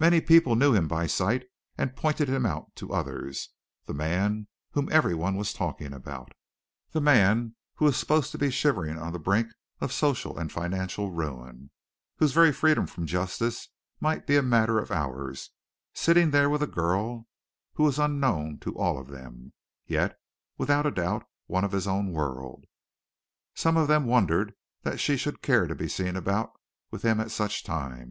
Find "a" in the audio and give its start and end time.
14.38-14.42, 16.62-16.66, 20.86-20.90, 27.60-27.64